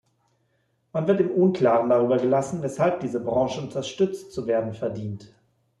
[0.93, 5.31] Man wird im Unklaren darüber gelassen, weshalb diese Branche unterstützt zu werden verdient.